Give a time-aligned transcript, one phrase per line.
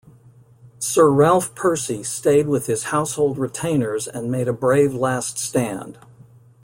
[0.79, 5.99] Sir Ralph Percy stayed with his household retainers and made a brave last stand.